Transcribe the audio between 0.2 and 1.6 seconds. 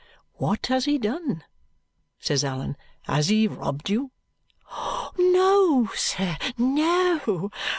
"What has he done?"